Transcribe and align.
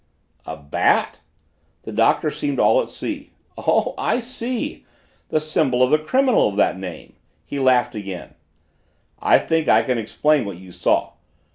"A 0.47 0.57
bat!" 0.57 1.21
The 1.83 1.91
Doctor 1.91 2.31
seemed 2.31 2.59
at 2.59 2.85
sea. 2.89 3.33
"Ah, 3.55 3.91
I 3.99 4.19
see 4.19 4.83
the 5.29 5.39
symbol 5.39 5.83
of 5.83 5.91
the 5.91 5.99
criminal 5.99 6.47
of 6.49 6.55
that 6.55 6.75
name." 6.79 7.13
He 7.45 7.59
laughed 7.59 7.93
again. 7.93 8.33
"I 9.19 9.37
think 9.37 9.67
I 9.67 9.83
can 9.83 9.99
explain 9.99 10.45
what 10.45 10.57
you 10.57 10.71
saw. 10.71 11.11